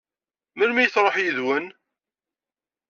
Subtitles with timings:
[0.57, 1.65] Melmi i tṛuḥ yid-wen?